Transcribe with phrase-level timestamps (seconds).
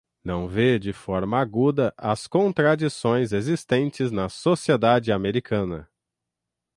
[0.23, 5.87] não vê de forma aguda as contradições existentes na sociedade americana